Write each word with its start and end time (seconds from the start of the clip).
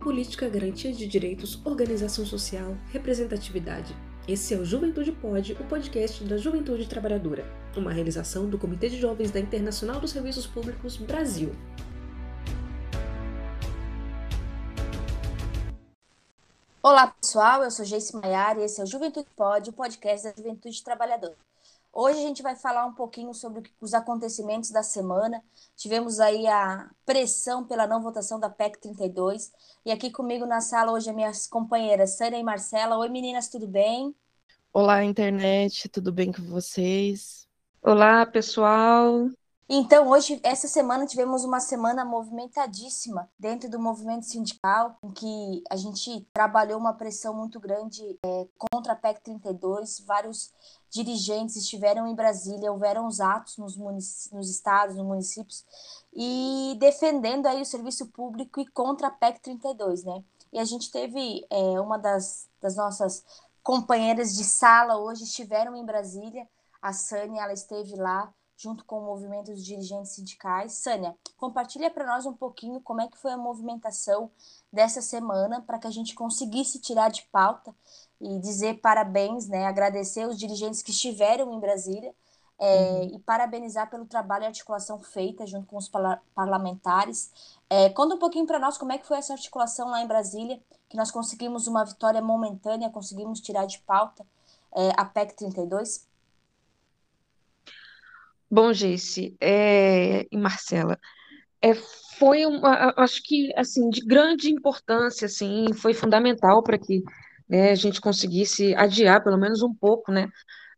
política, 0.00 0.48
garantia 0.48 0.92
de 0.92 1.06
direitos, 1.06 1.60
organização 1.64 2.24
social, 2.24 2.74
representatividade. 2.90 3.94
Esse 4.26 4.54
é 4.54 4.56
o 4.56 4.64
Juventude 4.64 5.12
Pode, 5.12 5.52
o 5.52 5.64
podcast 5.64 6.24
da 6.24 6.38
Juventude 6.38 6.88
Trabalhadora, 6.88 7.44
uma 7.76 7.92
realização 7.92 8.48
do 8.48 8.58
Comitê 8.58 8.88
de 8.88 8.98
Jovens 8.98 9.30
da 9.30 9.38
Internacional 9.38 10.00
dos 10.00 10.10
Serviços 10.10 10.46
Públicos 10.46 10.96
Brasil. 10.96 11.52
Olá 16.82 17.08
pessoal, 17.08 17.62
eu 17.62 17.70
sou 17.70 17.84
Geice 17.84 18.16
Maiara 18.16 18.60
e 18.60 18.64
esse 18.64 18.80
é 18.80 18.84
o 18.84 18.86
Juventude 18.86 19.28
Pode, 19.36 19.68
o 19.68 19.72
podcast 19.72 20.28
da 20.28 20.34
Juventude 20.34 20.82
Trabalhadora. 20.82 21.36
Hoje 21.92 22.18
a 22.18 22.22
gente 22.22 22.42
vai 22.42 22.54
falar 22.54 22.86
um 22.86 22.94
pouquinho 22.94 23.34
sobre 23.34 23.62
os 23.80 23.94
acontecimentos 23.94 24.70
da 24.70 24.82
semana. 24.82 25.42
Tivemos 25.76 26.20
aí 26.20 26.46
a 26.46 26.88
pressão 27.04 27.64
pela 27.64 27.86
não 27.86 28.00
votação 28.00 28.38
da 28.38 28.48
PEC 28.48 28.80
32. 28.80 29.52
E 29.84 29.90
aqui 29.90 30.10
comigo 30.10 30.46
na 30.46 30.60
sala 30.60 30.92
hoje 30.92 31.10
as 31.10 31.16
minhas 31.16 31.46
companheiras 31.48 32.16
Sânia 32.16 32.38
e 32.38 32.44
Marcela. 32.44 32.96
Oi 32.96 33.08
meninas, 33.08 33.48
tudo 33.48 33.66
bem? 33.66 34.14
Olá 34.72 35.02
internet, 35.02 35.88
tudo 35.88 36.12
bem 36.12 36.30
com 36.30 36.42
vocês? 36.42 37.48
Olá 37.82 38.24
pessoal, 38.24 39.28
então, 39.72 40.08
hoje, 40.08 40.40
essa 40.42 40.66
semana, 40.66 41.06
tivemos 41.06 41.44
uma 41.44 41.60
semana 41.60 42.04
movimentadíssima 42.04 43.30
dentro 43.38 43.70
do 43.70 43.78
movimento 43.78 44.26
sindical, 44.26 44.98
em 45.00 45.12
que 45.12 45.62
a 45.70 45.76
gente 45.76 46.28
trabalhou 46.32 46.76
uma 46.76 46.92
pressão 46.92 47.32
muito 47.32 47.60
grande 47.60 48.18
é, 48.20 48.48
contra 48.58 48.94
a 48.94 48.96
PEC 48.96 49.20
32. 49.22 50.00
Vários 50.00 50.52
dirigentes 50.90 51.54
estiveram 51.54 52.08
em 52.08 52.16
Brasília, 52.16 52.72
houveram 52.72 53.06
os 53.06 53.20
atos 53.20 53.56
nos, 53.58 53.76
nos 53.76 54.50
estados, 54.50 54.96
nos 54.96 55.06
municípios, 55.06 55.64
e 56.12 56.76
defendendo 56.80 57.46
aí 57.46 57.62
o 57.62 57.64
serviço 57.64 58.08
público 58.08 58.60
e 58.60 58.66
contra 58.66 59.06
a 59.06 59.12
PEC 59.12 59.40
32, 59.40 60.02
né? 60.02 60.24
E 60.52 60.58
a 60.58 60.64
gente 60.64 60.90
teve 60.90 61.46
é, 61.48 61.80
uma 61.80 61.96
das, 61.96 62.48
das 62.60 62.74
nossas 62.74 63.24
companheiras 63.62 64.34
de 64.34 64.42
sala 64.42 64.96
hoje 64.96 65.22
estiveram 65.22 65.76
em 65.76 65.84
Brasília, 65.84 66.48
a 66.82 66.92
Sânia, 66.92 67.42
ela 67.42 67.52
esteve 67.52 67.94
lá, 67.94 68.34
junto 68.60 68.84
com 68.84 68.98
o 68.98 69.06
movimento 69.06 69.50
dos 69.50 69.64
dirigentes 69.64 70.12
sindicais. 70.12 70.74
Sânia, 70.74 71.16
compartilha 71.38 71.90
para 71.90 72.06
nós 72.06 72.26
um 72.26 72.34
pouquinho 72.34 72.78
como 72.82 73.00
é 73.00 73.08
que 73.08 73.16
foi 73.16 73.32
a 73.32 73.36
movimentação 73.36 74.30
dessa 74.70 75.00
semana 75.00 75.62
para 75.62 75.78
que 75.78 75.86
a 75.86 75.90
gente 75.90 76.14
conseguisse 76.14 76.78
tirar 76.78 77.10
de 77.10 77.22
pauta 77.32 77.74
e 78.20 78.38
dizer 78.38 78.80
parabéns, 78.80 79.48
né, 79.48 79.64
agradecer 79.64 80.28
os 80.28 80.38
dirigentes 80.38 80.82
que 80.82 80.90
estiveram 80.90 81.50
em 81.54 81.58
Brasília 81.58 82.14
é, 82.58 83.00
uhum. 83.00 83.14
e 83.14 83.18
parabenizar 83.20 83.88
pelo 83.88 84.04
trabalho 84.04 84.44
e 84.44 84.46
articulação 84.48 85.00
feita 85.00 85.46
junto 85.46 85.66
com 85.66 85.78
os 85.78 85.90
parlamentares. 86.34 87.32
É, 87.70 87.88
conta 87.88 88.16
um 88.16 88.18
pouquinho 88.18 88.46
para 88.46 88.58
nós 88.58 88.76
como 88.76 88.92
é 88.92 88.98
que 88.98 89.06
foi 89.06 89.16
essa 89.16 89.32
articulação 89.32 89.88
lá 89.88 90.02
em 90.02 90.06
Brasília, 90.06 90.60
que 90.86 90.98
nós 90.98 91.10
conseguimos 91.10 91.66
uma 91.66 91.82
vitória 91.82 92.20
momentânea, 92.20 92.90
conseguimos 92.90 93.40
tirar 93.40 93.64
de 93.64 93.78
pauta 93.78 94.26
é, 94.76 94.90
a 94.98 95.04
PEC 95.06 95.34
32. 95.34 96.09
Bom, 98.50 98.72
Geice, 98.72 99.36
é, 99.40 100.26
e 100.30 100.36
Marcela, 100.36 100.98
é, 101.62 101.74
foi 102.18 102.46
uma, 102.46 102.92
acho 102.96 103.22
que 103.22 103.52
assim 103.56 103.88
de 103.90 104.00
grande 104.00 104.50
importância, 104.50 105.26
assim, 105.26 105.72
foi 105.74 105.94
fundamental 105.94 106.62
para 106.62 106.78
que 106.78 107.02
né, 107.48 107.70
a 107.70 107.74
gente 107.74 108.00
conseguisse 108.00 108.74
adiar 108.74 109.22
pelo 109.22 109.38
menos 109.38 109.62
um 109.62 109.74
pouco, 109.74 110.10
né, 110.12 110.28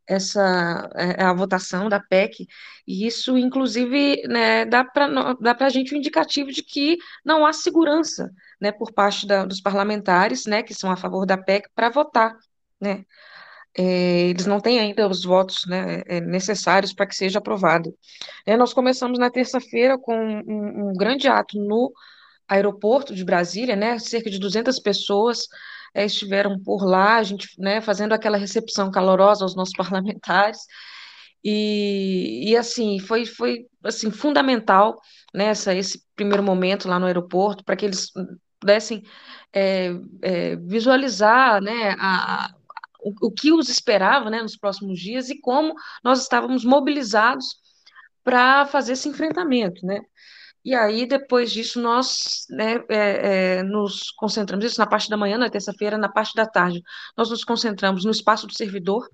essa 0.07 0.89
é, 0.95 1.23
a 1.23 1.33
votação 1.33 1.89
da 1.89 1.99
PEC 1.99 2.47
e 2.87 3.07
isso, 3.07 3.37
inclusive, 3.37 4.21
né, 4.27 4.65
dá 4.65 4.83
para 4.85 5.33
dá 5.41 5.55
para 5.55 5.67
a 5.67 5.69
gente 5.69 5.95
um 5.95 5.97
indicativo 5.97 6.51
de 6.51 6.61
que 6.63 6.97
não 7.25 7.45
há 7.45 7.53
segurança, 7.53 8.31
né, 8.61 8.71
por 8.71 8.93
parte 8.93 9.25
da, 9.27 9.45
dos 9.45 9.61
parlamentares, 9.61 10.45
né, 10.45 10.63
que 10.63 10.73
são 10.75 10.91
a 10.91 10.97
favor 10.97 11.25
da 11.25 11.37
PEC 11.37 11.69
para 11.75 11.89
votar, 11.89 12.37
né 12.79 13.05
é, 13.77 14.29
eles 14.29 14.45
não 14.45 14.59
têm 14.59 14.79
ainda 14.79 15.07
os 15.07 15.23
votos 15.23 15.65
né, 15.67 16.03
é, 16.05 16.21
necessários 16.21 16.93
para 16.93 17.07
que 17.07 17.15
seja 17.15 17.39
aprovado. 17.39 17.95
É, 18.45 18.55
nós 18.55 18.73
começamos 18.73 19.17
na 19.17 19.31
terça-feira 19.31 19.97
com 19.97 20.15
um, 20.15 20.89
um, 20.89 20.93
grande 20.93 21.27
ato 21.27 21.57
no 21.57 21.91
aeroporto 22.47 23.15
de 23.15 23.23
Brasília, 23.23 23.75
né, 23.75 23.97
cerca 23.97 24.29
de 24.29 24.37
200 24.37 24.79
pessoas 24.79 25.47
é, 25.93 26.05
estiveram 26.05 26.59
por 26.59 26.85
lá, 26.85 27.17
a 27.17 27.23
gente 27.23 27.49
né, 27.57 27.81
fazendo 27.81 28.13
aquela 28.13 28.37
recepção 28.37 28.91
calorosa 28.91 29.43
aos 29.43 29.55
nossos 29.55 29.73
parlamentares, 29.77 30.59
e, 31.43 32.51
e 32.51 32.55
assim, 32.55 32.99
foi, 32.99 33.25
foi 33.25 33.65
assim, 33.83 34.09
fundamental 34.11 34.99
nessa, 35.33 35.73
né, 35.73 35.79
esse 35.79 36.01
primeiro 36.15 36.43
momento 36.43 36.87
lá 36.87 36.99
no 36.99 37.05
aeroporto, 37.05 37.63
para 37.63 37.75
que 37.75 37.85
eles 37.85 38.11
pudessem 38.59 39.03
é, 39.51 39.91
é, 40.21 40.55
visualizar 40.55 41.61
né, 41.61 41.95
a, 41.99 42.53
o, 43.03 43.27
o 43.27 43.31
que 43.31 43.51
os 43.51 43.69
esperava 43.69 44.29
né, 44.29 44.41
nos 44.41 44.57
próximos 44.57 44.99
dias 44.99 45.29
e 45.29 45.39
como 45.39 45.73
nós 46.03 46.21
estávamos 46.21 46.63
mobilizados 46.63 47.57
para 48.23 48.65
fazer 48.65 48.93
esse 48.93 49.09
enfrentamento, 49.09 49.85
né? 49.85 49.99
E 50.65 50.73
aí, 50.73 51.05
depois 51.05 51.51
disso, 51.51 51.81
nós 51.81 52.45
né, 52.49 52.75
é, 52.89 53.57
é, 53.57 53.63
nos 53.63 54.11
concentramos, 54.11 54.63
isso 54.63 54.79
na 54.79 54.87
parte 54.87 55.09
da 55.09 55.17
manhã, 55.17 55.37
na 55.37 55.49
terça-feira, 55.49 55.97
na 55.97 56.07
parte 56.07 56.33
da 56.35 56.45
tarde, 56.45 56.81
nós 57.17 57.29
nos 57.29 57.43
concentramos 57.43 58.05
no 58.05 58.11
espaço 58.11 58.47
do 58.47 58.53
servidor, 58.53 59.09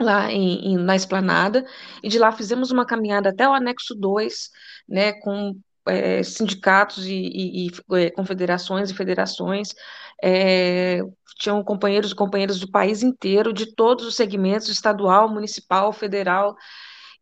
lá 0.00 0.30
em, 0.30 0.74
em, 0.74 0.76
na 0.76 0.94
esplanada, 0.94 1.66
e 2.04 2.08
de 2.08 2.20
lá 2.20 2.30
fizemos 2.30 2.70
uma 2.70 2.86
caminhada 2.86 3.30
até 3.30 3.48
o 3.48 3.52
anexo 3.52 3.96
2, 3.96 4.50
né, 4.88 5.12
com 5.14 5.60
é, 5.88 6.22
sindicatos 6.22 7.06
e, 7.06 7.12
e, 7.12 7.66
e, 7.66 7.70
é, 7.96 8.10
confederações 8.10 8.90
e 8.90 8.94
federações, 8.94 9.74
é, 10.22 11.00
tinham 11.36 11.62
companheiros 11.62 12.12
e 12.12 12.14
companheiras 12.14 12.58
do 12.58 12.70
país 12.70 13.02
inteiro, 13.02 13.52
de 13.52 13.74
todos 13.74 14.06
os 14.06 14.16
segmentos, 14.16 14.68
estadual, 14.68 15.28
municipal, 15.28 15.92
federal, 15.92 16.56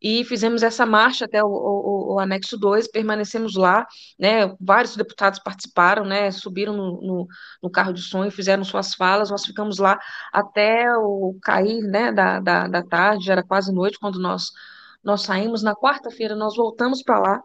e 0.01 0.25
fizemos 0.25 0.63
essa 0.63 0.85
marcha 0.85 1.25
até 1.25 1.43
o, 1.43 1.49
o, 1.49 2.15
o, 2.15 2.21
anexo 2.21 2.59
2, 2.59 2.89
permanecemos 2.89 3.57
lá, 3.57 3.87
né, 4.19 4.55
vários 4.61 4.95
deputados 4.95 5.39
participaram, 5.39 6.05
né, 6.05 6.31
subiram 6.31 6.75
no, 6.75 7.01
no, 7.01 7.27
no, 7.63 7.71
carro 7.71 7.93
de 7.93 8.03
som 8.03 8.31
fizeram 8.31 8.63
suas 8.63 8.95
falas, 8.95 9.31
nós 9.31 9.45
ficamos 9.47 9.79
lá 9.79 9.99
até 10.33 10.87
o 10.99 11.37
cair, 11.43 11.83
né, 11.83 12.13
da, 12.13 12.41
da, 12.41 12.69
da 12.69 12.83
tarde, 12.83 13.31
era 13.31 13.43
quase 13.43 13.73
noite 13.73 13.99
quando 13.99 14.19
nós, 14.19 14.53
nós 15.03 15.23
saímos, 15.23 15.63
na 15.63 15.75
quarta-feira 15.75 16.35
nós 16.35 16.57
voltamos 16.57 17.03
para 17.03 17.19
lá, 17.19 17.43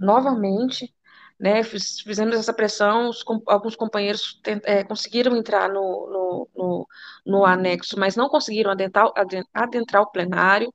novamente, 0.00 0.92
né, 1.38 1.62
fiz, 1.64 2.00
fizemos 2.00 2.36
essa 2.36 2.52
pressão, 2.52 3.08
os, 3.08 3.24
alguns 3.48 3.74
companheiros 3.74 4.40
é, 4.64 4.84
conseguiram 4.84 5.36
entrar 5.36 5.68
no, 5.68 5.74
no, 5.74 6.48
no, 6.54 6.88
no, 7.26 7.44
anexo, 7.44 7.98
mas 7.98 8.14
não 8.14 8.28
conseguiram 8.28 8.70
adentrar, 8.70 9.10
adentrar 9.52 10.02
o 10.02 10.10
plenário, 10.10 10.72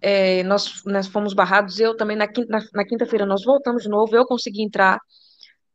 é, 0.00 0.42
nós, 0.42 0.82
nós 0.84 1.06
fomos 1.06 1.34
barrados, 1.34 1.78
eu 1.78 1.96
também, 1.96 2.16
na 2.16 2.84
quinta-feira 2.84 3.24
nós 3.24 3.44
voltamos 3.44 3.84
de 3.84 3.88
novo, 3.88 4.14
eu 4.16 4.26
consegui 4.26 4.62
entrar, 4.62 4.98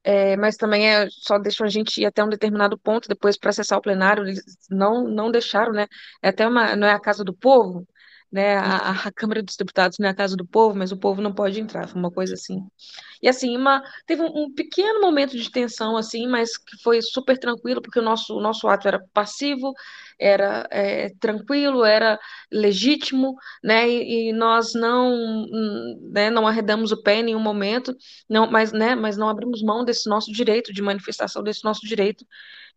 é, 0.03 0.35
mas 0.35 0.57
também 0.57 0.89
é, 0.89 1.07
só 1.09 1.39
deixou 1.39 1.65
a 1.65 1.69
gente 1.69 2.01
ir 2.01 2.05
até 2.05 2.23
um 2.23 2.29
determinado 2.29 2.77
ponto, 2.77 3.07
depois 3.07 3.37
para 3.37 3.51
acessar 3.51 3.77
o 3.77 3.81
plenário, 3.81 4.23
eles 4.23 4.43
não, 4.69 5.07
não 5.07 5.31
deixaram, 5.31 5.71
né, 5.71 5.87
é 6.21 6.29
até 6.29 6.47
uma, 6.47 6.75
não 6.75 6.87
é 6.87 6.93
a 6.93 6.99
casa 6.99 7.23
do 7.23 7.33
povo, 7.33 7.87
né, 8.31 8.55
a, 8.55 8.91
a, 9.07 9.11
Câmara 9.11 9.43
dos 9.43 9.57
Deputados 9.57 9.97
não 9.99 10.07
é 10.07 10.11
a 10.11 10.15
casa 10.15 10.37
do 10.37 10.45
povo, 10.45 10.77
mas 10.77 10.91
o 10.91 10.97
povo 10.97 11.21
não 11.21 11.33
pode 11.33 11.59
entrar, 11.59 11.87
foi 11.87 11.99
uma 11.99 12.09
coisa 12.09 12.35
assim. 12.35 12.65
E 13.21 13.27
assim, 13.27 13.57
uma, 13.57 13.83
teve 14.05 14.21
um, 14.21 14.43
um, 14.43 14.53
pequeno 14.53 15.01
momento 15.01 15.37
de 15.37 15.51
tensão, 15.51 15.97
assim, 15.97 16.27
mas 16.27 16.57
que 16.57 16.81
foi 16.81 17.01
super 17.01 17.37
tranquilo, 17.37 17.81
porque 17.81 17.99
o 17.99 18.03
nosso, 18.03 18.37
o 18.37 18.41
nosso 18.41 18.67
ato 18.69 18.87
era 18.87 19.03
passivo, 19.13 19.73
era 20.17 20.65
é, 20.71 21.09
tranquilo, 21.19 21.83
era 21.83 22.17
legítimo, 22.49 23.35
né, 23.61 23.89
e, 23.89 24.29
e, 24.29 24.33
nós 24.33 24.73
não, 24.73 25.45
né, 26.11 26.29
não 26.29 26.47
arredamos 26.47 26.93
o 26.93 27.01
pé 27.03 27.15
em 27.17 27.23
nenhum 27.23 27.39
momento, 27.39 27.93
não, 28.29 28.49
mas, 28.49 28.71
né, 28.71 28.95
mas 28.95 29.17
não 29.17 29.27
abrimos 29.27 29.61
mão 29.61 29.83
desse 29.83 30.09
nosso 30.09 30.31
direito 30.31 30.71
de 30.73 30.81
manifestação, 30.81 31.43
desse 31.43 31.65
nosso 31.65 31.85
direito 31.85 32.25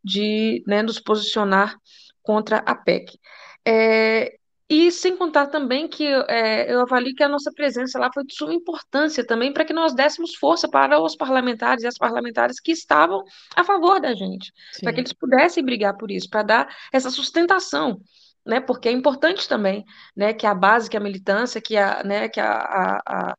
de 0.02 0.64
né, 0.66 0.82
nos 0.82 0.98
posicionar 0.98 1.78
contra 2.22 2.58
a 2.58 2.74
PEC. 2.74 3.18
É, 3.64 4.36
e 4.68 4.90
sem 4.90 5.16
contar 5.16 5.48
também 5.48 5.86
que 5.86 6.06
é, 6.06 6.72
eu 6.72 6.80
avalio 6.80 7.14
que 7.14 7.22
a 7.22 7.28
nossa 7.28 7.52
presença 7.52 7.98
lá 7.98 8.10
foi 8.12 8.24
de 8.24 8.34
suma 8.34 8.54
importância 8.54 9.26
também 9.26 9.52
para 9.52 9.64
que 9.64 9.74
nós 9.74 9.94
dessemos 9.94 10.34
força 10.34 10.68
para 10.68 11.00
os 11.00 11.14
parlamentares 11.14 11.84
e 11.84 11.86
as 11.86 11.98
parlamentares 11.98 12.58
que 12.60 12.72
estavam 12.72 13.22
a 13.54 13.62
favor 13.62 14.00
da 14.00 14.14
gente, 14.14 14.52
para 14.80 14.92
que 14.92 15.00
eles 15.00 15.12
pudessem 15.12 15.62
brigar 15.64 15.96
por 15.96 16.10
isso, 16.10 16.30
para 16.30 16.42
dar 16.42 16.76
essa 16.92 17.10
sustentação, 17.10 18.00
né? 18.44 18.58
Porque 18.60 18.88
é 18.88 18.92
importante 18.92 19.46
também, 19.46 19.84
né, 20.16 20.32
que 20.32 20.46
a 20.46 20.54
base, 20.54 20.88
que 20.88 20.96
a 20.96 21.00
militância, 21.00 21.60
que 21.60 21.76
a, 21.76 22.02
né, 22.02 22.28
que 22.28 22.40
a, 22.40 22.52
a, 22.52 23.02
a 23.06 23.34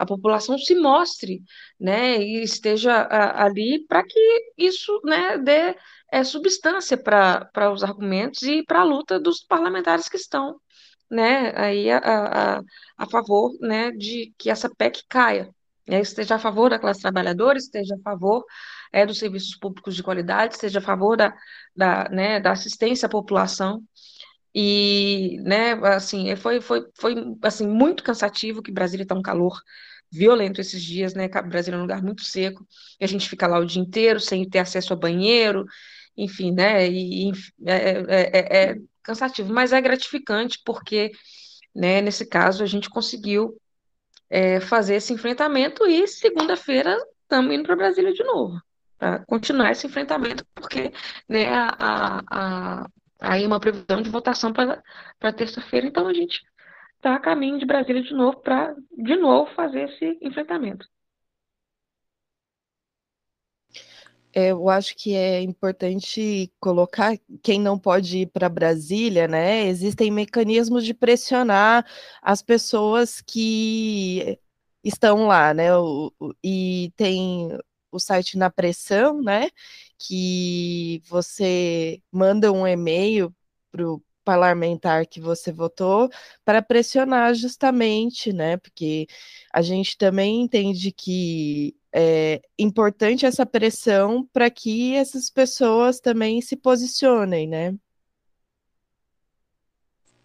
a 0.00 0.06
população 0.06 0.56
se 0.56 0.74
mostre, 0.74 1.42
né, 1.78 2.16
e 2.16 2.42
esteja 2.42 2.90
a, 3.02 3.44
ali 3.44 3.84
para 3.86 4.02
que 4.02 4.52
isso, 4.56 4.98
né, 5.04 5.36
dê 5.36 5.76
é, 6.10 6.24
substância 6.24 6.96
para 6.96 7.70
os 7.70 7.84
argumentos 7.84 8.42
e 8.42 8.62
para 8.62 8.80
a 8.80 8.84
luta 8.84 9.20
dos 9.20 9.44
parlamentares 9.44 10.08
que 10.08 10.16
estão 10.16 10.58
né, 11.10 11.52
aí 11.56 11.90
a, 11.90 11.98
a, 12.58 12.62
a 12.98 13.06
favor, 13.10 13.52
né, 13.60 13.90
de 13.92 14.32
que 14.38 14.50
essa 14.50 14.68
PEC 14.68 15.02
caia, 15.08 15.50
né, 15.88 16.00
esteja 16.00 16.36
a 16.36 16.38
favor 16.38 16.70
da 16.70 16.78
classe 16.78 17.00
trabalhadora, 17.00 17.58
esteja 17.58 17.94
a 17.96 17.98
favor 18.02 18.44
é, 18.92 19.04
dos 19.06 19.18
serviços 19.18 19.56
públicos 19.56 19.96
de 19.96 20.02
qualidade, 20.02 20.54
esteja 20.54 20.78
a 20.78 20.82
favor 20.82 21.16
da, 21.16 21.34
da, 21.74 22.08
né, 22.10 22.40
da 22.40 22.52
assistência 22.52 23.06
à 23.06 23.08
população. 23.10 23.82
E, 24.54 25.38
né, 25.42 25.72
assim, 25.94 26.34
foi, 26.36 26.60
foi, 26.60 26.84
foi 26.98 27.14
assim, 27.42 27.66
muito 27.68 28.02
cansativo, 28.02 28.62
que 28.62 28.72
Brasília 28.72 29.04
está 29.04 29.14
um 29.14 29.22
calor 29.22 29.60
violento 30.10 30.60
esses 30.60 30.82
dias, 30.82 31.14
né? 31.14 31.28
Brasília 31.28 31.76
é 31.76 31.78
um 31.78 31.82
lugar 31.82 32.02
muito 32.02 32.24
seco, 32.24 32.66
e 33.00 33.04
a 33.04 33.06
gente 33.06 33.28
fica 33.28 33.46
lá 33.46 33.58
o 33.58 33.64
dia 33.64 33.80
inteiro 33.80 34.18
sem 34.20 34.48
ter 34.48 34.58
acesso 34.58 34.92
a 34.92 34.96
banheiro, 34.96 35.64
enfim, 36.16 36.52
né? 36.52 36.88
E, 36.88 37.30
é, 37.64 37.74
é, 37.74 38.30
é, 38.38 38.70
é 38.72 38.76
cansativo, 39.02 39.52
mas 39.52 39.72
é 39.72 39.80
gratificante 39.80 40.60
porque, 40.64 41.10
né, 41.74 42.00
nesse 42.00 42.26
caso, 42.26 42.62
a 42.62 42.66
gente 42.66 42.90
conseguiu 42.90 43.56
é, 44.28 44.60
fazer 44.60 44.96
esse 44.96 45.12
enfrentamento 45.12 45.86
e 45.86 46.06
segunda-feira 46.06 46.96
estamos 47.22 47.54
indo 47.54 47.64
para 47.64 47.76
Brasília 47.76 48.12
de 48.12 48.24
novo, 48.24 48.60
para 48.98 49.24
continuar 49.26 49.70
esse 49.70 49.86
enfrentamento, 49.86 50.44
porque 50.54 50.92
né, 51.28 51.48
a, 51.48 52.22
a, 52.28 52.86
aí 53.20 53.46
uma 53.46 53.60
previsão 53.60 54.02
de 54.02 54.10
votação 54.10 54.52
para 54.52 55.32
terça-feira, 55.32 55.86
então 55.86 56.08
a 56.08 56.12
gente 56.12 56.42
está 56.96 57.14
a 57.14 57.20
caminho 57.20 57.58
de 57.58 57.66
Brasília 57.66 58.02
de 58.02 58.12
novo 58.12 58.40
para 58.40 58.74
de 58.92 59.16
novo 59.16 59.50
fazer 59.54 59.88
esse 59.90 60.18
enfrentamento. 60.20 60.86
É, 63.72 64.19
eu 64.32 64.68
acho 64.68 64.96
que 64.96 65.14
é 65.14 65.40
importante 65.42 66.52
colocar 66.60 67.16
quem 67.42 67.60
não 67.60 67.78
pode 67.78 68.18
ir 68.20 68.26
para 68.26 68.48
Brasília, 68.48 69.26
né? 69.28 69.66
Existem 69.66 70.10
mecanismos 70.10 70.84
de 70.84 70.94
pressionar 70.94 71.86
as 72.22 72.42
pessoas 72.42 73.20
que 73.20 74.38
estão 74.84 75.26
lá, 75.26 75.52
né? 75.54 75.76
O, 75.76 76.12
o, 76.20 76.34
e 76.44 76.92
tem 76.96 77.50
o 77.90 77.98
site 77.98 78.38
Na 78.38 78.50
Pressão, 78.50 79.22
né? 79.22 79.48
Que 79.98 81.02
você 81.08 82.02
manda 82.12 82.52
um 82.52 82.66
e-mail 82.66 83.34
para 83.70 83.88
o 83.88 84.02
parlamentar 84.24 85.06
que 85.06 85.20
você 85.20 85.52
votou 85.52 86.08
para 86.44 86.62
pressionar 86.62 87.34
justamente, 87.34 88.32
né? 88.32 88.56
Porque 88.58 89.06
a 89.52 89.62
gente 89.62 89.96
também 89.98 90.42
entende 90.42 90.92
que 90.92 91.74
é 91.92 92.40
importante 92.58 93.26
essa 93.26 93.44
pressão 93.44 94.28
para 94.32 94.50
que 94.50 94.94
essas 94.94 95.28
pessoas 95.28 96.00
também 96.00 96.40
se 96.40 96.56
posicionem, 96.56 97.48
né? 97.48 97.74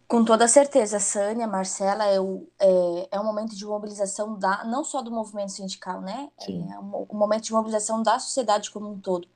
Com 0.08 0.24
toda 0.24 0.48
certeza, 0.48 1.00
Sânia, 1.00 1.48
Marcela, 1.48 2.06
é, 2.06 2.20
o, 2.20 2.48
é, 2.60 3.08
é 3.12 3.20
um 3.20 3.24
momento 3.24 3.56
de 3.56 3.66
mobilização 3.66 4.38
da, 4.38 4.64
não 4.64 4.84
só 4.84 5.02
do 5.02 5.10
movimento 5.10 5.52
sindical, 5.52 6.00
né? 6.00 6.30
Sim. 6.40 6.72
É 6.72 6.80
um, 6.80 7.08
um 7.10 7.18
momento 7.18 7.46
de 7.46 7.52
mobilização 7.52 8.04
da 8.04 8.20
sociedade 8.20 8.70
como 8.70 8.92
um 8.92 9.00
todo. 9.00 9.28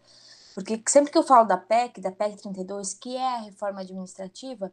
Porque 0.54 0.82
sempre 0.88 1.12
que 1.12 1.18
eu 1.18 1.24
falo 1.24 1.48
da 1.48 1.58
PEC, 1.58 2.00
da 2.00 2.12
PEC 2.12 2.38
32, 2.38 2.94
que 2.94 3.16
é 3.16 3.36
a 3.36 3.42
reforma 3.42 3.82
administrativa, 3.82 4.72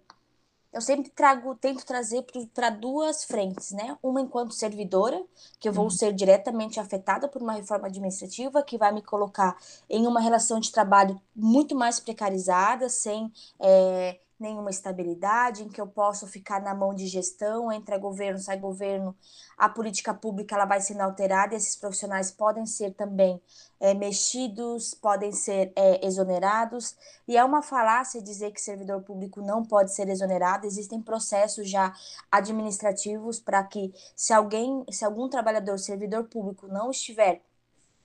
eu 0.72 0.80
sempre 0.80 1.10
trago, 1.10 1.54
tento 1.54 1.84
trazer 1.86 2.24
para 2.52 2.70
duas 2.70 3.24
frentes, 3.24 3.72
né? 3.72 3.96
Uma 4.02 4.20
enquanto 4.20 4.52
servidora, 4.52 5.22
que 5.58 5.68
eu 5.68 5.72
vou 5.72 5.84
uhum. 5.84 5.90
ser 5.90 6.12
diretamente 6.12 6.78
afetada 6.78 7.28
por 7.28 7.42
uma 7.42 7.54
reforma 7.54 7.86
administrativa 7.86 8.62
que 8.62 8.76
vai 8.76 8.92
me 8.92 9.02
colocar 9.02 9.56
em 9.88 10.06
uma 10.06 10.20
relação 10.20 10.60
de 10.60 10.70
trabalho 10.70 11.20
muito 11.34 11.74
mais 11.74 11.98
precarizada, 11.98 12.88
sem 12.88 13.32
é, 13.58 14.18
nenhuma 14.38 14.70
estabilidade, 14.70 15.62
em 15.62 15.68
que 15.68 15.80
eu 15.80 15.86
posso 15.86 16.26
ficar 16.26 16.60
na 16.60 16.74
mão 16.74 16.94
de 16.94 17.06
gestão, 17.06 17.72
entra 17.72 17.96
governo, 17.96 18.38
sai 18.38 18.58
governo, 18.58 19.16
a 19.56 19.68
política 19.68 20.12
pública 20.12 20.54
ela 20.54 20.66
vai 20.66 20.80
sendo 20.80 21.00
alterada 21.00 21.54
e 21.54 21.56
esses 21.56 21.76
profissionais 21.76 22.30
podem 22.30 22.66
ser 22.66 22.92
também 22.94 23.40
é, 23.80 23.94
mexidos, 23.94 24.92
podem 24.94 25.32
ser 25.32 25.72
é, 25.74 26.06
exonerados, 26.06 26.96
e 27.26 27.36
é 27.36 27.44
uma 27.44 27.62
falácia 27.62 28.20
dizer 28.20 28.50
que 28.52 28.60
servidor 28.60 29.02
público 29.02 29.40
não 29.40 29.64
pode 29.64 29.94
ser 29.94 30.08
exonerado, 30.08 30.66
existem 30.66 31.00
processos 31.00 31.68
já 31.70 31.94
administrativos 32.30 33.40
para 33.40 33.62
que 33.64 33.92
se 34.14 34.32
alguém, 34.32 34.84
se 34.90 35.04
algum 35.04 35.28
trabalhador, 35.28 35.78
servidor 35.78 36.24
público 36.24 36.66
não 36.68 36.90
estiver 36.90 37.42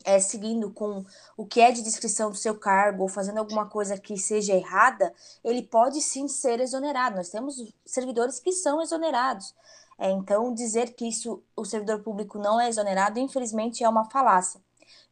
é, 0.05 0.19
seguindo 0.19 0.71
com 0.71 1.03
o 1.37 1.45
que 1.45 1.61
é 1.61 1.71
de 1.71 1.81
descrição 1.81 2.29
do 2.29 2.37
seu 2.37 2.57
cargo 2.57 3.03
ou 3.03 3.09
fazendo 3.09 3.39
alguma 3.39 3.67
coisa 3.67 3.97
que 3.97 4.17
seja 4.17 4.53
errada, 4.53 5.13
ele 5.43 5.63
pode 5.63 6.01
sim 6.01 6.27
ser 6.27 6.59
exonerado. 6.59 7.15
Nós 7.15 7.29
temos 7.29 7.73
servidores 7.85 8.39
que 8.39 8.51
são 8.51 8.81
exonerados. 8.81 9.53
É, 9.97 10.09
então, 10.09 10.53
dizer 10.53 10.93
que 10.95 11.07
isso 11.07 11.43
o 11.55 11.63
servidor 11.63 12.01
público 12.01 12.39
não 12.39 12.59
é 12.59 12.67
exonerado, 12.67 13.19
infelizmente, 13.19 13.83
é 13.83 13.89
uma 13.89 14.09
falácia. 14.09 14.59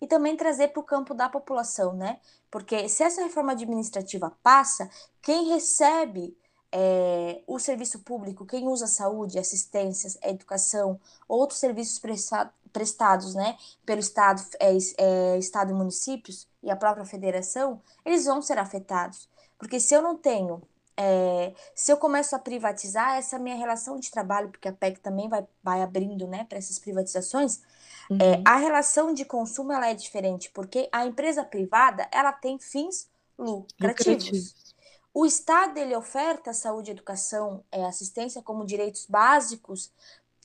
E 0.01 0.07
também 0.07 0.35
trazer 0.35 0.69
para 0.69 0.79
o 0.79 0.83
campo 0.83 1.13
da 1.13 1.29
população, 1.29 1.93
né? 1.93 2.19
Porque 2.49 2.89
se 2.89 3.03
essa 3.03 3.21
reforma 3.21 3.51
administrativa 3.51 4.35
passa, 4.41 4.89
quem 5.21 5.49
recebe 5.49 6.35
é, 6.71 7.41
o 7.47 7.59
serviço 7.59 7.99
público, 7.99 8.45
quem 8.45 8.67
usa 8.67 8.87
saúde, 8.87 9.39
assistências, 9.39 10.17
educação, 10.21 10.99
outros 11.27 11.59
serviços 11.59 11.99
prestados 11.99 12.53
prestados 12.71 13.35
né, 13.35 13.57
pelo 13.85 13.99
Estado, 13.99 14.41
é, 14.59 14.77
é, 14.97 15.37
Estado 15.37 15.71
e 15.71 15.73
municípios 15.73 16.47
e 16.61 16.69
a 16.69 16.75
própria 16.75 17.05
federação, 17.05 17.81
eles 18.05 18.25
vão 18.25 18.41
ser 18.41 18.57
afetados. 18.57 19.29
Porque 19.57 19.79
se 19.79 19.93
eu 19.93 20.01
não 20.01 20.15
tenho, 20.15 20.61
é, 20.95 21.53
se 21.73 21.91
eu 21.91 21.97
começo 21.97 22.35
a 22.35 22.39
privatizar 22.39 23.17
essa 23.17 23.39
minha 23.39 23.55
relação 23.55 23.99
de 23.99 24.11
trabalho, 24.11 24.49
porque 24.49 24.67
a 24.67 24.73
PEC 24.73 24.99
também 24.99 25.29
vai, 25.29 25.45
vai 25.63 25.81
abrindo 25.81 26.27
né, 26.27 26.45
para 26.47 26.57
essas 26.57 26.77
privatizações, 26.77 27.61
é, 28.09 28.13
uhum. 28.13 28.19
é, 28.21 28.43
a 28.45 28.55
relação 28.57 29.13
de 29.13 29.23
consumo 29.23 29.71
ela 29.71 29.87
é 29.89 29.93
diferente, 29.93 30.49
porque 30.51 30.89
a 30.91 31.05
empresa 31.05 31.43
privada 31.43 32.07
ela 32.11 32.31
tem 32.31 32.59
fins 32.59 33.09
lucrativos. 33.37 34.25
lucrativos. 34.25 34.69
O 35.13 35.25
Estado 35.25 35.77
ele 35.77 35.95
oferta 35.95 36.53
saúde, 36.53 36.91
educação, 36.91 37.63
é, 37.71 37.83
assistência 37.85 38.41
como 38.41 38.65
direitos 38.65 39.05
básicos 39.07 39.91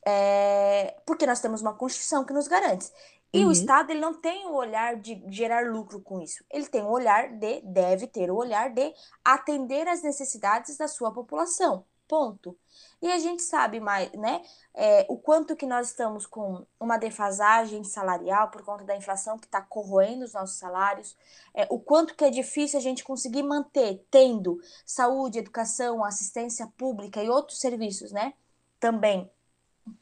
é, 0.06 0.96
porque 1.06 1.26
nós 1.26 1.40
temos 1.40 1.62
uma 1.62 1.74
Constituição 1.74 2.24
que 2.24 2.32
nos 2.32 2.48
garante. 2.48 2.90
E 3.34 3.42
uhum. 3.42 3.48
o 3.48 3.52
Estado 3.52 3.90
ele 3.90 4.00
não 4.00 4.14
tem 4.14 4.46
o 4.46 4.54
olhar 4.54 4.94
de 4.94 5.20
gerar 5.28 5.66
lucro 5.66 6.00
com 6.00 6.20
isso. 6.20 6.44
Ele 6.48 6.66
tem 6.66 6.82
o 6.82 6.90
olhar 6.90 7.28
de, 7.30 7.62
deve 7.62 8.06
ter 8.06 8.30
o 8.30 8.36
olhar 8.36 8.70
de 8.70 8.94
atender 9.24 9.88
às 9.88 10.02
necessidades 10.02 10.76
da 10.76 10.86
sua 10.86 11.12
população. 11.12 11.84
Ponto. 12.06 12.56
E 13.02 13.10
a 13.10 13.18
gente 13.18 13.42
sabe 13.42 13.80
mais, 13.80 14.12
né, 14.12 14.42
é, 14.74 15.06
o 15.08 15.16
quanto 15.16 15.56
que 15.56 15.66
nós 15.66 15.88
estamos 15.88 16.26
com 16.26 16.64
uma 16.78 16.96
defasagem 16.96 17.82
salarial 17.82 18.50
por 18.50 18.62
conta 18.62 18.84
da 18.84 18.94
inflação 18.94 19.38
que 19.38 19.46
está 19.46 19.60
corroendo 19.60 20.24
os 20.24 20.34
nossos 20.34 20.56
salários, 20.56 21.16
é, 21.54 21.66
o 21.70 21.78
quanto 21.80 22.14
que 22.14 22.24
é 22.24 22.30
difícil 22.30 22.78
a 22.78 22.82
gente 22.82 23.02
conseguir 23.02 23.42
manter, 23.42 24.06
tendo 24.10 24.60
saúde, 24.86 25.38
educação, 25.38 26.04
assistência 26.04 26.70
pública 26.76 27.22
e 27.22 27.28
outros 27.28 27.58
serviços, 27.58 28.12
né, 28.12 28.34
também 28.78 29.30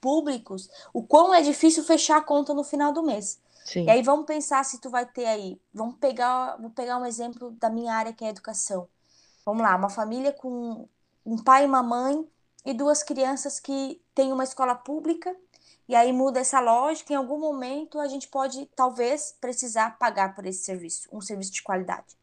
públicos, 0.00 0.68
o 0.92 1.02
quão 1.02 1.32
é 1.32 1.42
difícil 1.42 1.84
fechar 1.84 2.18
a 2.18 2.22
conta 2.22 2.54
no 2.54 2.64
final 2.64 2.92
do 2.92 3.02
mês. 3.02 3.40
Sim. 3.64 3.84
E 3.84 3.90
aí 3.90 4.02
vamos 4.02 4.26
pensar 4.26 4.64
se 4.64 4.80
tu 4.80 4.90
vai 4.90 5.06
ter 5.06 5.26
aí, 5.26 5.60
vamos 5.72 5.96
pegar, 5.96 6.56
vou 6.56 6.70
pegar 6.70 6.98
um 6.98 7.06
exemplo 7.06 7.52
da 7.52 7.70
minha 7.70 7.94
área 7.94 8.12
que 8.12 8.24
é 8.24 8.28
educação. 8.28 8.88
Vamos 9.44 9.62
lá, 9.62 9.76
uma 9.76 9.88
família 9.88 10.32
com 10.32 10.88
um 11.24 11.36
pai 11.36 11.64
e 11.64 11.66
uma 11.66 11.82
mãe 11.82 12.26
e 12.64 12.72
duas 12.72 13.02
crianças 13.02 13.58
que 13.58 14.00
têm 14.14 14.32
uma 14.32 14.44
escola 14.44 14.74
pública, 14.74 15.34
e 15.88 15.94
aí 15.94 16.12
muda 16.12 16.40
essa 16.40 16.60
lógica, 16.60 17.12
em 17.12 17.16
algum 17.16 17.38
momento 17.38 17.98
a 17.98 18.06
gente 18.06 18.28
pode 18.28 18.66
talvez 18.76 19.36
precisar 19.40 19.98
pagar 19.98 20.34
por 20.34 20.46
esse 20.46 20.64
serviço, 20.64 21.08
um 21.12 21.20
serviço 21.20 21.52
de 21.52 21.62
qualidade. 21.62 22.16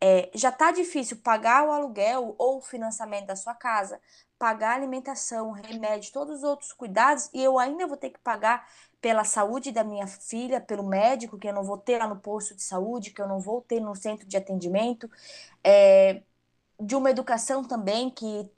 É, 0.00 0.30
já 0.34 0.50
está 0.50 0.70
difícil 0.70 1.16
pagar 1.18 1.66
o 1.66 1.72
aluguel 1.72 2.34
ou 2.38 2.58
o 2.58 2.60
financiamento 2.60 3.26
da 3.26 3.36
sua 3.36 3.54
casa, 3.54 4.00
pagar 4.38 4.76
alimentação, 4.76 5.50
remédio, 5.50 6.12
todos 6.12 6.38
os 6.38 6.44
outros 6.44 6.72
cuidados, 6.72 7.28
e 7.34 7.42
eu 7.42 7.58
ainda 7.58 7.86
vou 7.86 7.96
ter 7.96 8.10
que 8.10 8.20
pagar 8.20 8.68
pela 9.00 9.24
saúde 9.24 9.72
da 9.72 9.82
minha 9.82 10.06
filha, 10.06 10.60
pelo 10.60 10.84
médico, 10.84 11.38
que 11.38 11.48
eu 11.48 11.54
não 11.54 11.64
vou 11.64 11.78
ter 11.78 11.98
lá 11.98 12.06
no 12.06 12.16
posto 12.16 12.54
de 12.54 12.62
saúde, 12.62 13.10
que 13.10 13.20
eu 13.20 13.28
não 13.28 13.40
vou 13.40 13.60
ter 13.60 13.80
no 13.80 13.94
centro 13.94 14.26
de 14.26 14.36
atendimento, 14.36 15.10
é, 15.64 16.22
de 16.80 16.94
uma 16.94 17.10
educação 17.10 17.64
também 17.64 18.10
que 18.10 18.48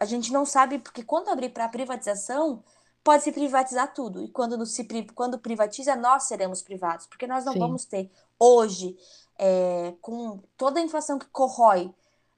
a 0.00 0.04
gente 0.04 0.32
não 0.32 0.44
sabe, 0.46 0.78
porque 0.78 1.02
quando 1.02 1.28
abrir 1.28 1.50
para 1.50 1.68
privatização, 1.68 2.64
pode 3.04 3.22
se 3.22 3.32
privatizar 3.32 3.92
tudo, 3.92 4.22
e 4.22 4.28
quando, 4.28 4.64
se, 4.64 4.86
quando 5.14 5.38
privatiza, 5.38 5.96
nós 5.96 6.24
seremos 6.24 6.62
privados, 6.62 7.06
porque 7.06 7.26
nós 7.26 7.44
não 7.44 7.52
Sim. 7.52 7.58
vamos 7.58 7.84
ter 7.84 8.10
hoje 8.38 8.96
é, 9.38 9.94
com 10.00 10.40
toda 10.56 10.80
a 10.80 10.82
inflação 10.82 11.18
que 11.18 11.26
corrói 11.26 11.92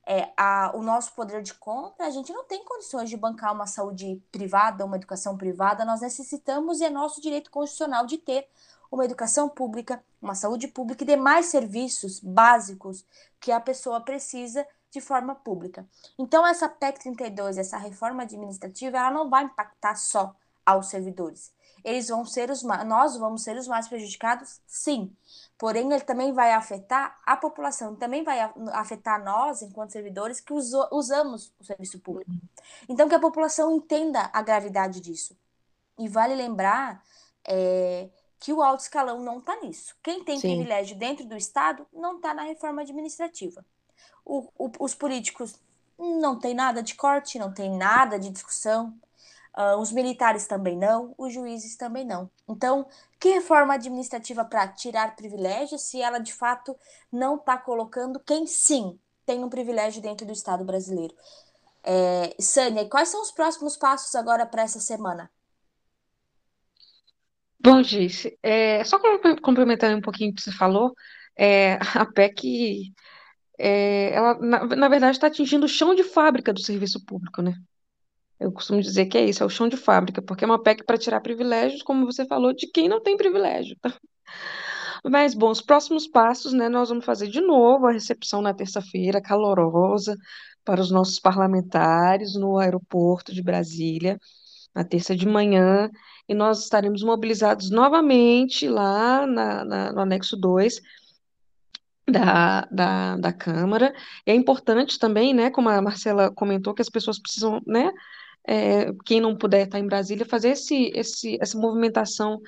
é, 0.07 0.33
a, 0.37 0.73
o 0.75 0.83
nosso 0.83 1.13
poder 1.15 1.43
de 1.43 1.55
compra, 1.55 2.07
a 2.07 2.11
gente 2.11 2.33
não 2.33 2.45
tem 2.45 2.65
condições 2.65 3.09
de 3.09 3.17
bancar 3.17 3.53
uma 3.53 3.67
saúde 3.67 4.23
privada, 4.31 4.85
uma 4.85 4.97
educação 4.97 5.37
privada. 5.37 5.85
Nós 5.85 6.01
necessitamos, 6.01 6.81
e 6.81 6.85
é 6.85 6.91
nosso 6.91 7.21
direito 7.21 7.51
constitucional, 7.51 8.07
de 8.07 8.19
ter 8.19 8.47
uma 8.91 9.05
educação 9.05 9.49
pública, 9.49 10.03
uma 10.21 10.35
saúde 10.35 10.69
pública 10.69 11.03
e 11.03 11.07
demais 11.07 11.47
serviços 11.47 12.21
básicos 12.21 13.05
que 13.41 13.51
a 13.51 13.61
pessoa 13.61 14.01
precisa 14.01 14.67
de 14.91 15.01
forma 15.01 15.35
pública. 15.35 15.87
Então, 16.19 16.47
essa 16.47 16.69
PEC 16.69 17.01
32, 17.01 17.59
essa 17.59 17.77
reforma 17.77 18.23
administrativa, 18.23 18.97
ela 18.97 19.11
não 19.11 19.29
vai 19.29 19.45
impactar 19.45 19.97
só 19.97 20.35
aos 20.65 20.87
servidores. 20.87 21.53
Eles 21.85 22.09
vão 22.09 22.25
ser 22.25 22.51
os 22.51 22.63
nós 22.63 23.17
vamos 23.17 23.45
ser 23.45 23.57
os 23.57 23.69
mais 23.69 23.87
prejudicados, 23.87 24.61
sim. 24.67 25.15
Porém, 25.57 25.93
ele 25.93 26.03
também 26.03 26.33
vai 26.33 26.53
afetar 26.53 27.21
a 27.25 27.37
população, 27.37 27.95
também 27.95 28.25
vai 28.25 28.41
afetar 28.73 29.23
nós, 29.23 29.63
enquanto 29.63 29.93
servidores, 29.93 30.41
que 30.41 30.53
usamos 30.53 31.53
o 31.61 31.65
serviço 31.65 32.01
público. 32.01 32.31
Então, 32.89 33.09
que 33.09 33.15
a 33.15 33.21
população 33.21 33.71
entenda 33.71 34.31
a 34.33 34.43
gravidade 34.43 35.01
disso. 35.01 35.37
E 35.97 36.09
vale 36.09 36.35
lembrar 36.35 37.05
é, 37.47 38.09
que 38.41 38.53
o 38.53 38.63
alto 38.63 38.81
escalão 38.81 39.21
não 39.21 39.39
está 39.39 39.57
nisso. 39.61 39.95
Quem 40.03 40.25
tem 40.25 40.39
sim. 40.39 40.49
privilégio 40.49 40.97
dentro 40.99 41.25
do 41.25 41.37
Estado 41.37 41.87
não 41.93 42.17
está 42.17 42.35
na 42.35 42.43
reforma 42.43 42.83
administrativa. 42.83 43.65
O, 44.25 44.49
o, 44.59 44.71
os 44.81 44.95
políticos 44.95 45.55
não 45.97 46.39
tem 46.39 46.53
nada 46.53 46.83
de 46.83 46.95
corte, 46.95 47.39
não 47.39 47.53
tem 47.53 47.71
nada 47.71 48.19
de 48.19 48.31
discussão. 48.31 48.93
Uh, 49.57 49.79
os 49.79 49.93
militares 49.93 50.49
também 50.49 50.77
não, 50.77 51.15
os 51.17 51.33
juízes 51.33 51.77
também 51.77 52.05
não. 52.05 52.29
Então, 52.49 52.87
que 53.21 53.29
reforma 53.29 53.75
administrativa 53.75 54.45
para 54.45 54.67
tirar 54.67 55.15
privilégios 55.15 55.83
se 55.83 56.01
ela 56.03 56.19
de 56.19 56.35
fato 56.35 56.77
não 57.11 57.37
está 57.37 57.57
colocando 57.57 58.19
quem 58.19 58.49
sim 58.49 58.99
tem 59.25 59.45
um 59.45 59.49
privilégio 59.49 60.03
dentro 60.03 60.27
do 60.27 60.33
Estado 60.33 60.65
brasileiro? 60.65 61.15
É, 61.85 62.35
Sânia, 62.41 62.89
quais 62.89 63.11
são 63.11 63.23
os 63.23 63.31
próximos 63.31 63.77
passos 63.77 64.15
agora 64.17 64.45
para 64.45 64.63
essa 64.63 64.81
semana? 64.81 65.31
Bom, 67.61 67.83
Gice, 67.83 68.37
é, 68.43 68.83
só 68.85 68.99
complementando 69.41 69.97
um 69.97 70.03
pouquinho 70.03 70.33
o 70.33 70.35
que 70.35 70.43
você 70.43 70.53
falou, 70.53 70.93
é, 71.37 71.79
a 71.95 72.05
PEC, 72.05 72.93
é, 73.59 74.13
ela, 74.13 74.35
na, 74.41 74.67
na 74.67 74.89
verdade, 74.89 75.17
está 75.17 75.29
atingindo 75.29 75.67
o 75.67 75.69
chão 75.69 75.95
de 75.95 76.03
fábrica 76.03 76.53
do 76.53 76.61
serviço 76.61 77.05
público, 77.05 77.41
né? 77.41 77.55
Eu 78.45 78.53
costumo 78.53 78.81
dizer 78.81 79.07
que 79.07 79.17
é 79.17 79.25
isso, 79.25 79.43
é 79.43 79.47
o 79.47 79.51
chão 79.51 79.69
de 79.69 79.77
fábrica, 79.77 80.21
porque 80.21 80.45
é 80.45 80.47
uma 80.47 80.63
PEC 80.63 80.85
para 80.85 80.99
tirar 80.99 81.21
privilégios, 81.21 81.83
como 81.83 82.05
você 82.05 82.27
falou, 82.27 82.53
de 82.53 82.67
quem 82.67 82.89
não 82.89 83.03
tem 83.03 83.17
privilégio. 83.17 83.77
Mas, 85.03 85.35
bom, 85.35 85.51
os 85.51 85.61
próximos 85.63 86.07
passos, 86.07 86.53
né, 86.53 86.69
nós 86.69 86.89
vamos 86.91 87.05
fazer 87.05 87.29
de 87.29 87.41
novo 87.41 87.87
a 87.87 87.93
recepção 87.93 88.43
na 88.43 88.55
terça-feira, 88.55 89.21
calorosa, 89.21 90.17
para 90.65 90.81
os 90.81 90.91
nossos 90.91 91.19
parlamentares 91.19 92.35
no 92.35 92.59
aeroporto 92.59 93.33
de 93.35 93.43
Brasília, 93.43 94.19
na 94.75 94.85
terça 94.85 95.17
de 95.17 95.27
manhã, 95.27 95.91
e 96.29 96.35
nós 96.35 96.63
estaremos 96.65 97.03
mobilizados 97.03 97.71
novamente 97.71 98.69
lá 98.69 99.27
na, 99.27 99.65
na, 99.65 99.93
no 99.93 100.01
anexo 100.01 100.37
2 100.37 100.81
da, 102.11 102.63
da, 102.71 103.17
da 103.17 103.33
Câmara. 103.33 103.95
É 104.27 104.35
importante 104.35 104.99
também, 104.99 105.33
né, 105.33 105.51
como 105.51 105.69
a 105.69 105.81
Marcela 105.81 106.31
comentou, 106.31 106.75
que 106.75 106.83
as 106.83 106.91
pessoas 106.91 107.19
precisam, 107.19 107.61
né, 107.67 107.91
é, 108.47 108.93
quem 109.05 109.21
não 109.21 109.37
puder 109.37 109.65
estar 109.67 109.79
em 109.79 109.87
Brasília, 109.87 110.27
fazer 110.27 110.51
esse, 110.51 110.93
esse, 110.95 111.39
essa 111.41 111.59
movimentação 111.59 112.41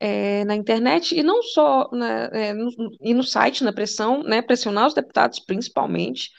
é, 0.00 0.44
na 0.44 0.54
internet 0.54 1.14
e 1.18 1.22
não 1.22 1.42
só 1.42 1.90
né, 1.92 2.28
é, 2.32 2.52
no, 2.52 2.70
e 3.00 3.14
no 3.14 3.24
site, 3.24 3.64
na 3.64 3.72
pressão, 3.72 4.22
né, 4.22 4.42
pressionar 4.42 4.86
os 4.86 4.94
deputados 4.94 5.40
principalmente, 5.40 6.30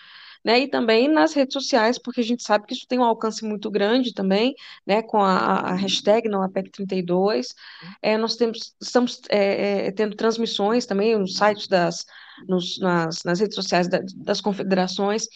né, 0.44 0.60
e 0.60 0.68
também 0.70 1.10
nas 1.10 1.34
redes 1.34 1.54
sociais, 1.54 2.00
porque 2.00 2.22
a 2.22 2.24
gente 2.24 2.44
sabe 2.44 2.66
que 2.66 2.74
isso 2.74 2.88
tem 2.88 2.98
um 3.00 3.04
alcance 3.04 3.44
muito 3.44 3.70
grande 3.70 4.14
também, 4.14 4.56
né, 4.86 5.02
com 5.02 5.18
a, 5.18 5.38
a 5.38 5.74
hashtag 5.74 6.30
não 6.30 6.42
APEC 6.42 6.72
32, 6.72 7.54
é, 8.02 8.18
nós 8.18 8.38
temos, 8.38 8.74
estamos 8.82 9.22
é, 9.30 9.88
é, 9.88 9.92
tendo 9.92 10.16
transmissões 10.16 10.86
também 10.86 11.18
nos 11.18 11.36
sites 11.36 11.68
das, 11.68 12.06
nos, 12.48 12.80
nas, 12.80 13.24
nas 13.26 13.40
redes 13.40 13.56
sociais 13.56 13.90
da, 13.90 14.00
das 14.16 14.40
confederações, 14.40 15.28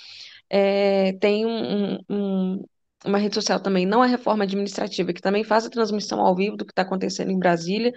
é, 0.50 1.14
tem 1.14 1.46
um, 1.46 2.00
um, 2.10 2.64
uma 3.06 3.18
rede 3.18 3.36
social 3.36 3.60
também, 3.60 3.86
não 3.86 4.02
a 4.02 4.06
reforma 4.06 4.44
administrativa, 4.44 5.14
que 5.14 5.22
também 5.22 5.44
faz 5.44 5.66
a 5.66 5.70
transmissão 5.70 6.20
ao 6.20 6.36
vivo 6.36 6.58
do 6.58 6.66
que 6.66 6.72
está 6.72 6.84
acontecendo 6.84 7.32
em 7.32 7.40
Brasília. 7.40 7.94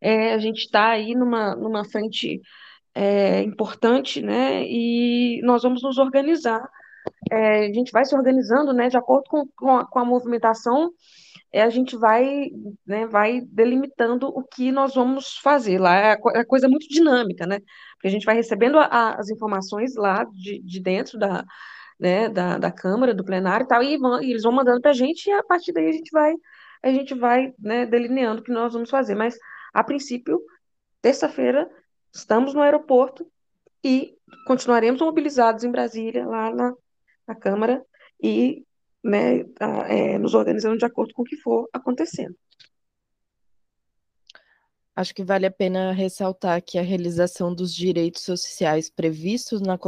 É, 0.00 0.34
a 0.34 0.38
gente 0.38 0.58
está 0.64 0.90
aí 0.90 1.14
numa, 1.14 1.54
numa 1.54 1.84
frente 1.84 2.40
é, 2.94 3.42
importante, 3.42 4.20
né? 4.20 4.64
E 4.66 5.40
nós 5.42 5.62
vamos 5.62 5.82
nos 5.82 5.98
organizar. 5.98 6.68
É, 7.30 7.66
a 7.66 7.72
gente 7.72 7.92
vai 7.92 8.04
se 8.04 8.14
organizando, 8.14 8.72
né? 8.72 8.88
De 8.88 8.96
acordo 8.96 9.24
com, 9.28 9.46
com, 9.56 9.76
a, 9.78 9.86
com 9.86 9.98
a 9.98 10.04
movimentação, 10.04 10.90
é, 11.52 11.62
a 11.62 11.70
gente 11.70 11.96
vai, 11.96 12.48
né, 12.86 13.06
vai 13.06 13.40
delimitando 13.40 14.28
o 14.28 14.42
que 14.44 14.70
nós 14.70 14.94
vamos 14.94 15.36
fazer 15.38 15.78
lá. 15.80 15.94
É 15.94 16.12
a, 16.12 16.44
coisa 16.44 16.68
muito 16.68 16.88
dinâmica, 16.88 17.46
né? 17.46 17.58
Porque 17.94 18.08
a 18.08 18.10
gente 18.10 18.24
vai 18.24 18.36
recebendo 18.36 18.78
a, 18.78 19.14
as 19.14 19.30
informações 19.30 19.94
lá 19.96 20.24
de, 20.24 20.60
de 20.62 20.80
dentro 20.80 21.18
da 21.18 21.44
né, 22.00 22.28
da, 22.30 22.56
da 22.58 22.72
Câmara, 22.72 23.14
do 23.14 23.24
plenário 23.24 23.64
e 23.64 23.68
tal, 23.68 23.82
e, 23.82 23.98
vão, 23.98 24.22
e 24.22 24.30
eles 24.30 24.42
vão 24.42 24.52
mandando 24.52 24.80
para 24.80 24.90
a 24.90 24.94
gente, 24.94 25.26
e 25.28 25.32
a 25.32 25.42
partir 25.42 25.72
daí 25.72 25.88
a 25.88 25.92
gente 25.92 26.10
vai, 26.10 26.34
a 26.82 26.90
gente 26.90 27.14
vai 27.14 27.52
né, 27.58 27.84
delineando 27.84 28.40
o 28.40 28.44
que 28.44 28.50
nós 28.50 28.72
vamos 28.72 28.88
fazer. 28.88 29.14
Mas, 29.14 29.38
a 29.72 29.84
princípio, 29.84 30.40
terça-feira, 31.02 31.70
estamos 32.12 32.54
no 32.54 32.62
aeroporto 32.62 33.30
e 33.84 34.16
continuaremos 34.46 35.00
mobilizados 35.00 35.62
em 35.62 35.70
Brasília, 35.70 36.26
lá 36.26 36.54
na, 36.54 36.72
na 37.28 37.34
Câmara, 37.34 37.84
e 38.22 38.64
né, 39.04 39.44
é, 39.88 40.18
nos 40.18 40.34
organizando 40.34 40.78
de 40.78 40.84
acordo 40.84 41.12
com 41.12 41.22
o 41.22 41.24
que 41.24 41.36
for 41.36 41.68
acontecendo. 41.72 42.34
Acho 44.94 45.14
que 45.14 45.24
vale 45.24 45.46
a 45.46 45.50
pena 45.50 45.92
ressaltar 45.92 46.60
que 46.60 46.78
a 46.78 46.82
realização 46.82 47.54
dos 47.54 47.72
direitos 47.72 48.22
sociais 48.22 48.90
previstos 48.90 49.60
na 49.60 49.78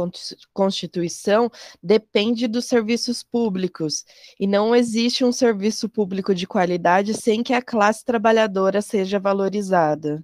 Constituição 0.53 1.51
depende 1.81 2.47
dos 2.47 2.65
serviços 2.65 3.21
públicos, 3.21 4.05
e 4.39 4.47
não 4.47 4.73
existe 4.73 5.25
um 5.25 5.31
serviço 5.31 5.89
público 5.89 6.33
de 6.33 6.47
qualidade 6.47 7.13
sem 7.13 7.43
que 7.43 7.53
a 7.53 7.61
classe 7.61 8.03
trabalhadora 8.03 8.81
seja 8.81 9.19
valorizada. 9.19 10.23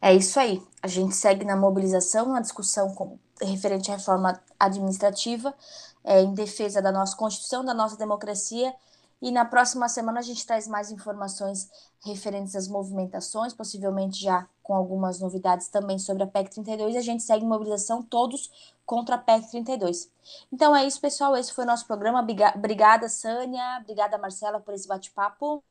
É 0.00 0.14
isso 0.14 0.40
aí. 0.40 0.62
A 0.82 0.88
gente 0.88 1.14
segue 1.14 1.44
na 1.44 1.56
mobilização, 1.56 2.32
na 2.32 2.40
discussão 2.40 2.94
com, 2.94 3.18
referente 3.42 3.90
à 3.90 3.96
reforma 3.96 4.40
administrativa, 4.58 5.54
é, 6.02 6.22
em 6.22 6.32
defesa 6.32 6.80
da 6.80 6.92
nossa 6.92 7.16
Constituição, 7.16 7.64
da 7.64 7.74
nossa 7.74 7.96
democracia 7.96 8.72
e 9.20 9.30
na 9.30 9.44
próxima 9.44 9.88
semana 9.88 10.20
a 10.20 10.22
gente 10.22 10.46
traz 10.46 10.68
mais 10.68 10.90
informações 10.90 11.70
referentes 12.04 12.54
às 12.54 12.68
movimentações, 12.68 13.54
possivelmente 13.54 14.22
já 14.22 14.46
com 14.62 14.74
algumas 14.74 15.20
novidades 15.20 15.68
também 15.68 15.98
sobre 15.98 16.22
a 16.22 16.26
PEC 16.26 16.50
32. 16.50 16.94
E 16.94 16.98
a 16.98 17.02
gente 17.02 17.22
segue 17.22 17.44
em 17.44 17.48
mobilização 17.48 18.02
todos 18.02 18.74
contra 18.84 19.14
a 19.14 19.18
PEC 19.18 19.50
32. 19.50 20.10
Então 20.52 20.76
é 20.76 20.86
isso, 20.86 21.00
pessoal. 21.00 21.36
Esse 21.36 21.52
foi 21.52 21.64
o 21.64 21.66
nosso 21.66 21.86
programa. 21.86 22.20
Obrigada, 22.54 23.08
Sânia. 23.08 23.78
Obrigada, 23.80 24.18
Marcela, 24.18 24.60
por 24.60 24.74
esse 24.74 24.86
bate-papo. 24.86 25.64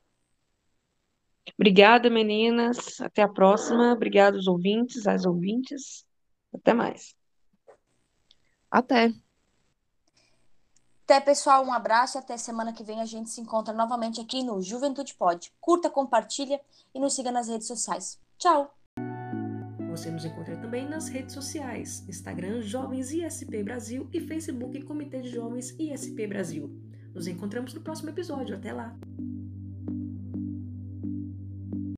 Obrigada, 1.58 2.10
meninas. 2.10 3.00
Até 3.00 3.22
a 3.22 3.30
próxima. 3.30 3.94
Obrigada 3.94 4.38
aos 4.38 4.48
ouvintes, 4.48 5.06
às 5.08 5.26
ouvintes. 5.26 6.06
Até 6.54 6.74
mais. 6.74 7.16
Até. 8.72 9.25
Até, 11.06 11.20
pessoal, 11.20 11.64
um 11.64 11.72
abraço 11.72 12.18
e 12.18 12.20
até 12.20 12.36
semana 12.36 12.74
que 12.74 12.84
vem 12.84 13.00
a 13.00 13.06
gente 13.06 13.30
se 13.30 13.40
encontra 13.40 13.72
novamente 13.72 14.20
aqui 14.20 14.42
no 14.42 14.60
Juventude 14.60 15.14
Pod. 15.14 15.54
Curta, 15.62 15.88
compartilha 15.88 16.60
e 16.96 17.00
nos 17.00 17.14
siga 17.14 17.32
nas 17.32 17.48
redes 17.48 17.68
sociais. 17.68 18.20
Tchau! 18.40 18.76
Você 19.92 20.10
nos 20.10 20.26
encontra 20.26 20.58
também 20.58 20.90
nas 20.90 21.08
redes 21.08 21.36
sociais: 21.36 22.04
Instagram 22.10 22.64
Jovens 22.64 23.12
ISP 23.12 23.62
Brasil 23.62 24.10
e 24.12 24.20
Facebook 24.20 24.82
Comitê 24.82 25.22
de 25.22 25.30
Jovens 25.30 25.76
ISP 25.78 26.26
Brasil. 26.26 26.76
Nos 27.14 27.28
encontramos 27.28 27.72
no 27.76 27.82
próximo 27.82 28.10
episódio. 28.10 28.56
Até 28.56 28.74
lá! 28.74 28.98